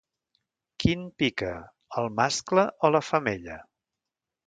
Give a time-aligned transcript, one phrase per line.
[0.83, 1.51] Quin pica,
[2.03, 3.63] el mascle o la femella?